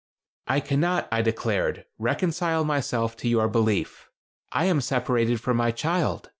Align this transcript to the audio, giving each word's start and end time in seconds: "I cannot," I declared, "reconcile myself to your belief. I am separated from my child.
"I 0.47 0.61
cannot," 0.61 1.07
I 1.11 1.21
declared, 1.21 1.85
"reconcile 1.99 2.63
myself 2.63 3.15
to 3.17 3.27
your 3.29 3.47
belief. 3.47 4.09
I 4.51 4.65
am 4.65 4.81
separated 4.81 5.39
from 5.39 5.57
my 5.57 5.69
child. 5.69 6.29